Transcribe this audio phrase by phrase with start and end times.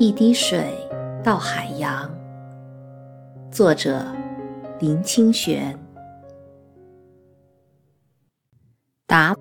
[0.00, 0.74] 一滴水
[1.22, 2.10] 到海洋。
[3.50, 4.02] 作者：
[4.78, 5.78] 林清玄。
[9.06, 9.36] 答：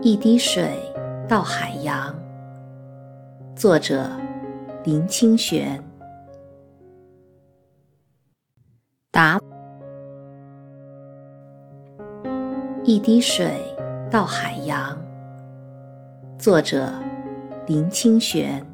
[0.00, 0.76] 一滴水
[1.28, 2.12] 到海洋。
[3.54, 4.10] 作者：
[4.82, 5.80] 林清玄。
[9.12, 9.38] 答：
[12.82, 13.46] 一滴水
[14.10, 15.00] 到海洋。
[16.36, 16.92] 作者：
[17.64, 18.64] 林清玄。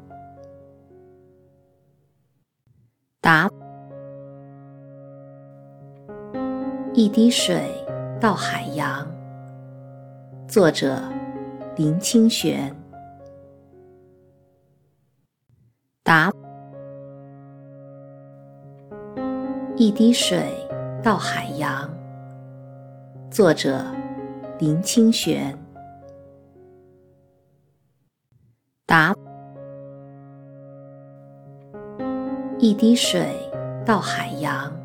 [3.21, 3.47] 答：
[6.95, 7.69] 一滴水
[8.19, 9.07] 到海洋。
[10.47, 10.99] 作者：
[11.75, 12.75] 林清玄。
[16.01, 16.31] 答：
[19.75, 20.51] 一滴水
[21.03, 21.87] 到海洋。
[23.29, 23.85] 作者：
[24.57, 25.55] 林清玄。
[28.89, 29.13] 答：
[32.57, 33.35] 一滴水
[33.85, 34.75] 到海洋。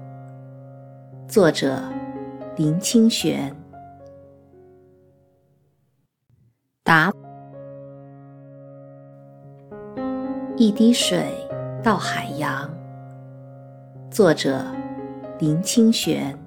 [1.27, 1.83] 作者：
[2.55, 3.51] 林清玄。
[6.83, 7.11] 答：
[10.59, 11.27] 一滴水
[11.83, 12.71] 到海洋。
[14.11, 14.67] 作者：
[15.39, 16.39] 林清玄。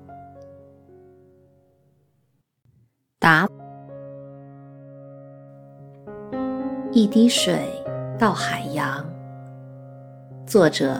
[3.17, 3.47] 答：
[6.98, 7.70] 一滴水
[8.17, 9.08] 到海洋。
[10.48, 11.00] 作者：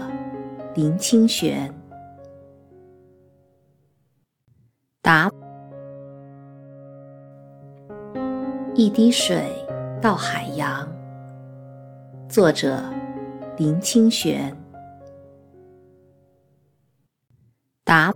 [0.76, 1.74] 林清玄。
[5.02, 5.28] 答：
[8.76, 9.52] 一滴水
[10.00, 10.88] 到海洋。
[12.30, 12.80] 作者：
[13.58, 14.56] 林清玄。
[17.84, 18.14] 答：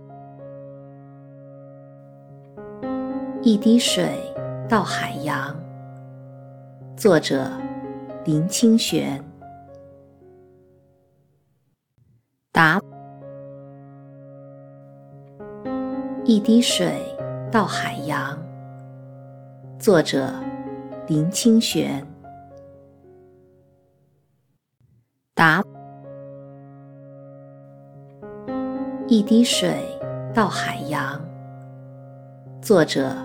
[3.42, 4.08] 一滴水
[4.68, 5.52] 到海洋。
[6.96, 7.50] 作者：
[8.24, 9.20] 林清玄。
[12.52, 12.80] 答：
[16.24, 17.02] 一滴水
[17.50, 18.40] 到海洋。
[19.76, 20.32] 作者：
[21.08, 22.06] 林清玄。
[25.34, 25.60] 答：
[29.08, 29.84] 一滴水
[30.32, 31.20] 到海洋。
[32.60, 33.16] 作者：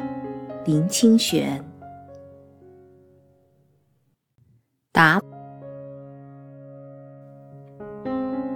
[0.66, 1.64] 林清玄。
[4.98, 5.22] 答：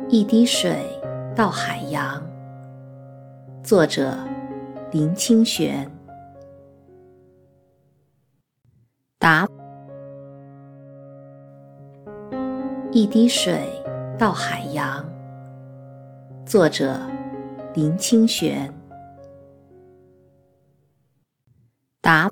[0.09, 0.75] 一滴水
[1.35, 2.19] 到海洋。
[3.61, 4.17] 作者：
[4.91, 5.87] 林清玄。
[9.19, 9.47] 答：
[12.91, 13.61] 一滴水
[14.17, 15.07] 到海洋。
[16.43, 16.99] 作者：
[17.75, 18.67] 林清玄。
[22.01, 22.27] 答：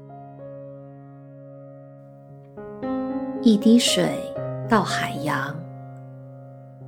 [3.41, 4.19] 一滴水
[4.67, 5.57] 到海洋。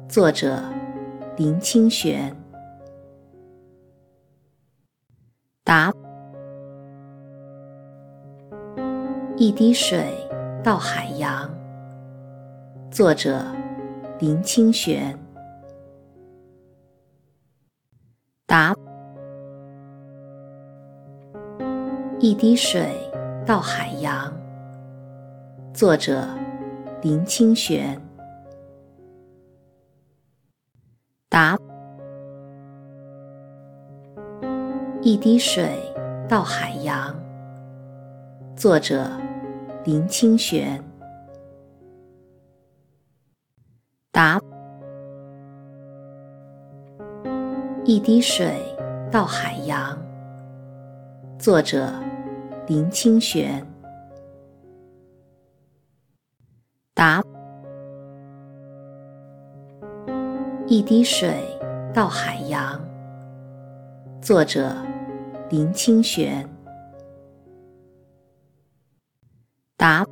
[0.10, 0.62] 作者：
[1.38, 2.36] 林清玄。
[5.64, 5.94] 答：
[9.38, 10.14] 一滴水
[10.62, 11.50] 到海洋。
[12.92, 13.46] 作者：
[14.20, 15.18] 林清玄。
[18.46, 18.76] 答：
[22.20, 22.94] 一滴水
[23.46, 24.30] 到海洋。
[25.74, 26.28] 作者：
[27.02, 28.00] 林清玄。
[31.28, 31.58] 答：
[35.02, 35.80] 一滴水
[36.30, 37.20] 到海洋。
[38.56, 39.10] 作者：
[39.84, 40.80] 林清玄。
[44.12, 44.40] 答：
[47.84, 48.62] 一滴水
[49.12, 50.00] 到海洋。
[51.40, 51.92] 作者：
[52.68, 53.66] 林清玄。
[57.02, 57.20] 答：
[60.68, 61.44] 一滴水
[61.92, 62.80] 到海洋。
[64.22, 64.76] 作者：
[65.50, 66.48] 林清玄。
[69.76, 70.06] 答：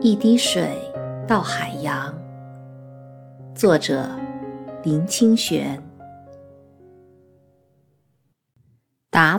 [0.00, 0.66] 一滴水
[1.28, 2.10] 到海洋。
[3.54, 4.08] 作者：
[4.82, 5.78] 林清玄。
[9.10, 9.38] 答：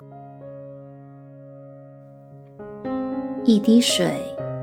[3.45, 4.09] 一滴水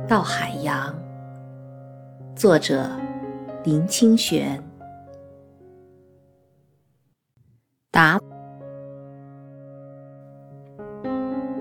[0.09, 0.95] 到海洋。
[2.35, 2.89] 作者：
[3.63, 4.59] 林清玄。
[7.91, 8.19] 答：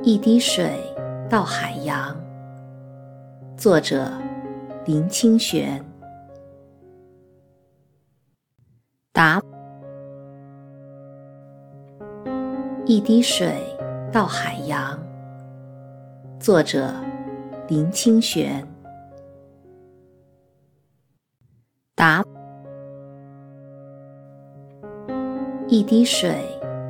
[0.01, 0.71] 一滴水
[1.29, 2.15] 到海洋。
[3.57, 4.09] 作者：
[4.85, 5.83] 林清玄。
[9.11, 9.41] 答：
[12.85, 13.61] 一滴水
[14.09, 14.97] 到海洋。
[16.39, 16.93] 作者：
[17.69, 18.67] 林清玄。
[21.93, 22.23] 答：
[25.67, 26.43] 一滴水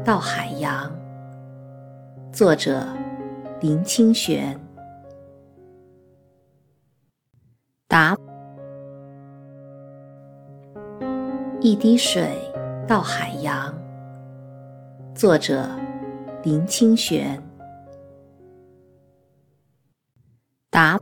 [0.05, 0.89] 到海洋。
[2.31, 2.87] 作者：
[3.59, 4.57] 林清玄。
[7.89, 8.15] 答：
[11.59, 12.29] 一滴水
[12.87, 13.77] 到海洋。
[15.13, 15.69] 作者：
[16.41, 17.37] 林清玄。
[20.79, 20.97] 答：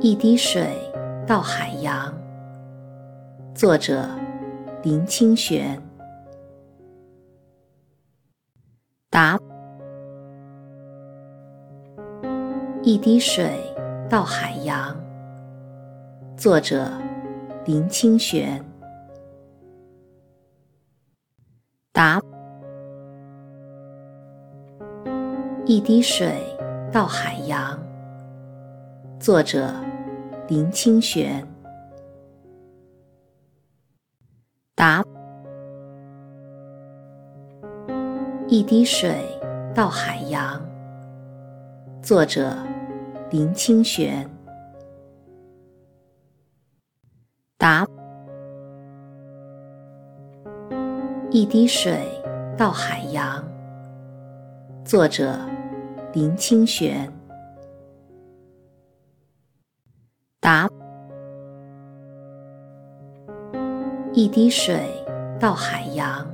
[0.00, 0.70] 一滴水
[1.26, 2.12] 到海洋。
[3.54, 4.06] 作者：
[4.82, 5.82] 林清玄。
[9.08, 9.38] 答：
[12.82, 13.58] 一滴水
[14.06, 14.94] 到海洋。
[16.36, 16.86] 作者：
[17.64, 18.62] 林清玄。
[21.92, 22.20] 答：
[25.68, 26.40] 一滴水
[26.92, 27.76] 到海洋。
[29.18, 29.74] 作者：
[30.46, 31.44] 林清玄。
[34.76, 35.02] 答：
[38.46, 39.12] 一滴水
[39.74, 40.64] 到海洋。
[42.00, 42.56] 作者：
[43.30, 44.24] 林清玄。
[47.58, 47.84] 答：
[51.32, 52.06] 一滴水
[52.56, 53.44] 到海洋。
[54.84, 55.36] 作者：
[56.16, 57.12] 林清玄。
[60.40, 60.66] 答：
[64.14, 64.90] 一滴水
[65.38, 66.26] 到海洋。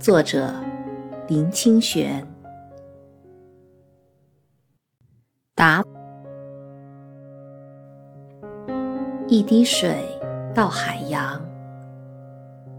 [0.00, 0.50] 作者：
[1.26, 2.26] 林清玄。
[5.54, 5.84] 答：
[9.26, 10.02] 一滴水
[10.54, 11.38] 到海洋。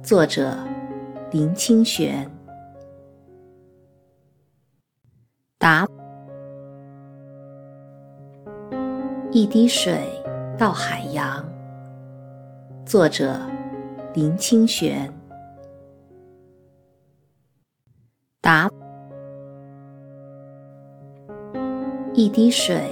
[0.02, 0.58] 作者：
[1.30, 2.28] 林清玄。
[5.60, 5.86] 答：
[9.30, 10.10] 一滴水
[10.58, 11.46] 到海洋。
[12.86, 13.38] 作者：
[14.14, 15.14] 林清玄。
[18.40, 18.70] 答：
[22.14, 22.90] 一滴水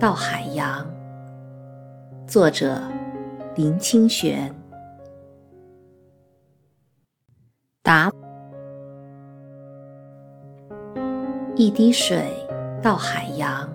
[0.00, 0.84] 到海洋。
[2.26, 2.82] 作者：
[3.54, 4.52] 林清玄。
[7.80, 8.10] 答：
[11.58, 12.32] 一滴水
[12.80, 13.68] 到海洋。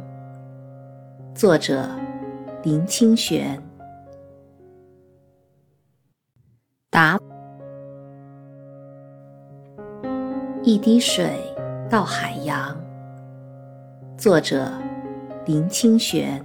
[1.36, 1.86] 作者：
[2.64, 3.62] 林清玄。
[6.90, 7.20] 答：
[10.62, 11.38] 一滴水
[11.90, 12.74] 到海洋。
[14.18, 14.72] 作者：
[15.46, 16.42] 林清玄。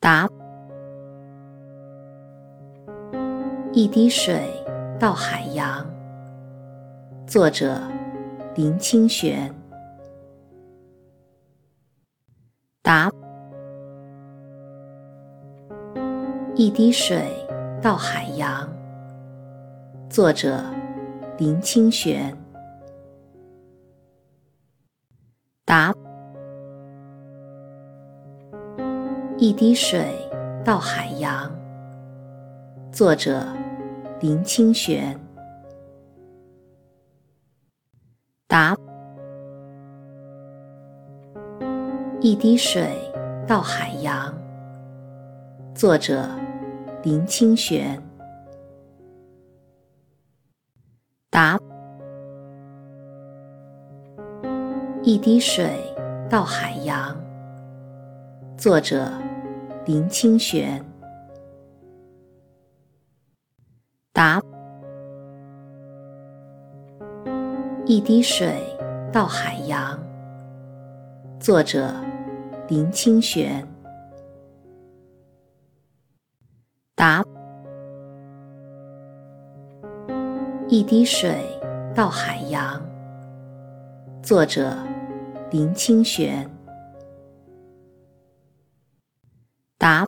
[0.00, 0.28] 答：
[3.72, 4.42] 一滴水
[4.98, 5.88] 到海洋。
[7.24, 7.80] 作者：
[8.60, 9.50] 林清玄。
[12.82, 13.10] 答：
[16.54, 17.24] 一滴水
[17.80, 18.70] 到海洋。
[20.10, 20.62] 作者：
[21.38, 22.36] 林清玄。
[25.64, 25.94] 答：
[29.38, 30.14] 一滴水
[30.62, 31.50] 到海洋。
[32.92, 33.42] 作者：
[34.20, 35.18] 林清玄。
[38.50, 38.76] 答：
[42.20, 42.98] 一滴水
[43.46, 44.34] 到海洋。
[45.72, 46.28] 作者：
[47.04, 47.96] 林清玄。
[51.30, 51.56] 答：
[55.04, 55.70] 一滴水
[56.28, 57.16] 到海洋。
[58.56, 59.12] 作者：
[59.86, 60.84] 林清玄。
[64.12, 64.42] 答：
[67.90, 68.62] 一滴水
[69.12, 69.98] 到海洋。
[71.40, 71.92] 作者：
[72.68, 73.66] 林清玄。
[76.94, 77.20] 答：
[80.68, 81.44] 一滴水
[81.92, 82.80] 到海洋。
[84.22, 84.72] 作者：
[85.50, 86.48] 林清玄。
[89.76, 90.06] 答：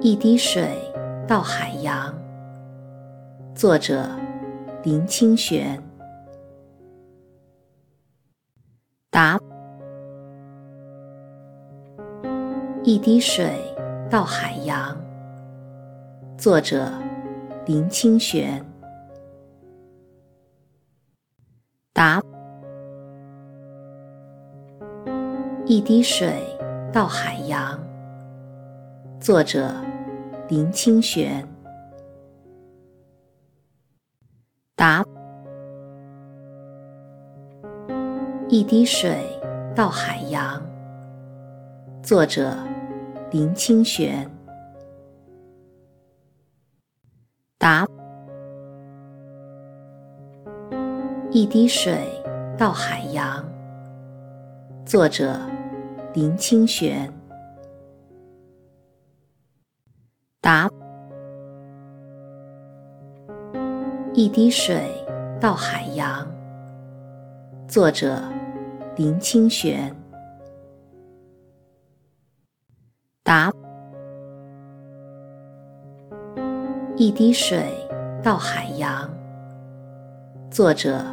[0.00, 0.66] 一滴水
[1.28, 2.10] 到海洋。
[3.54, 4.08] 作者：
[4.82, 5.78] 林清玄。
[9.10, 9.38] 答：
[12.82, 13.52] 一滴水
[14.08, 14.98] 到海洋。
[16.38, 16.90] 作者：
[17.66, 18.64] 林清玄。
[21.92, 22.22] 答：
[25.66, 26.42] 一滴水
[26.90, 27.78] 到海洋。
[29.20, 29.74] 作者：
[30.48, 31.46] 林清玄。
[34.80, 35.04] 答。
[38.48, 39.14] 一滴水
[39.76, 40.58] 到海洋
[42.02, 42.56] 作者
[43.30, 44.26] 林清玄。
[47.58, 47.86] 答。
[51.30, 51.94] 一滴水
[52.56, 53.46] 到海洋
[54.86, 55.38] 作者
[56.14, 57.12] 林清玄。
[60.40, 60.79] 答。
[64.12, 64.90] 一滴水
[65.40, 66.26] 到海洋。
[67.68, 68.20] 作者：
[68.96, 69.94] 林清玄。
[73.22, 73.52] 答：
[76.96, 77.72] 一滴水
[78.20, 79.08] 到海洋。
[80.50, 81.04] 作者：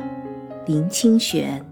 [0.66, 1.63] 林清玄。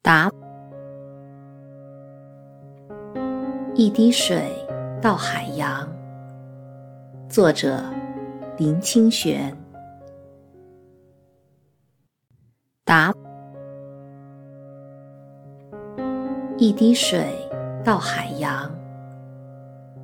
[0.00, 0.30] 答：
[3.74, 4.48] 一滴水
[5.02, 5.95] 到海洋。
[7.36, 7.84] 作者：
[8.56, 9.54] 林清玄。
[12.82, 13.12] 答：
[16.56, 17.26] 一滴水
[17.84, 18.74] 到海洋。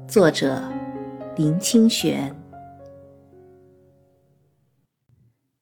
[0.06, 0.62] 作者：
[1.34, 2.30] 林清玄。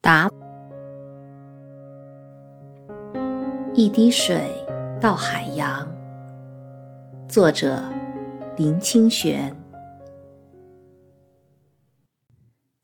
[0.01, 0.29] 答：
[3.75, 4.51] 一滴水
[5.01, 5.89] 到海洋。
[7.29, 7.81] 作者：
[8.57, 9.55] 林清玄。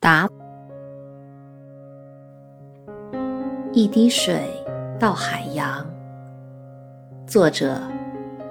[0.06, 0.30] 答。
[3.72, 4.48] 一滴水
[5.00, 5.84] 到海洋。
[7.26, 7.80] 作者：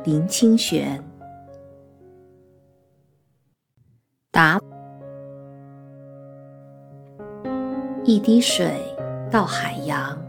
[0.04, 1.02] 林清玄。
[4.32, 4.60] 答：
[8.04, 8.70] 一滴水
[9.32, 10.22] 到海洋。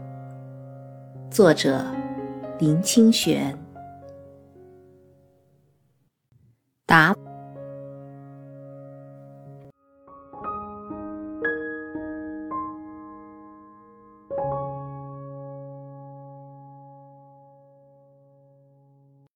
[1.29, 1.83] 作者：
[2.57, 3.53] 林清玄。
[6.85, 7.13] 答。